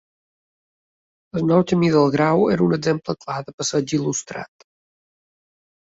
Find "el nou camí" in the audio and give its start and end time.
1.41-1.93